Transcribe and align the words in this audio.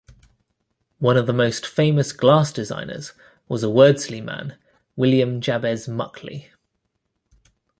One 0.97 1.15
of 1.15 1.27
the 1.27 1.31
most 1.31 1.63
famous 1.67 2.11
glass 2.11 2.51
designers 2.51 3.13
was 3.47 3.61
a 3.63 3.67
Wordsley 3.67 4.19
man, 4.19 4.57
William 4.95 5.39
Jabez 5.41 5.87
Muckley. 5.87 6.49